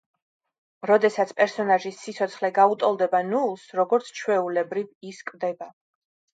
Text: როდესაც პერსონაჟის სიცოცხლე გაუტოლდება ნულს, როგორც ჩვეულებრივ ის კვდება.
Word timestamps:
როდესაც 0.89 1.33
პერსონაჟის 1.41 1.99
სიცოცხლე 2.07 2.51
გაუტოლდება 2.57 3.21
ნულს, 3.29 3.69
როგორც 3.83 4.13
ჩვეულებრივ 4.23 5.09
ის 5.15 5.25
კვდება. 5.33 5.73